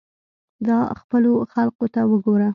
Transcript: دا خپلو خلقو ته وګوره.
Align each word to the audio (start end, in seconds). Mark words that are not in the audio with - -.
دا 0.67 0.79
خپلو 1.01 1.31
خلقو 1.53 1.85
ته 1.93 2.01
وګوره. 2.11 2.49